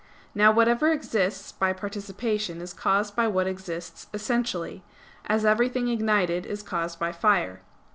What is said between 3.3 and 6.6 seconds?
exists essentially; as everything ignited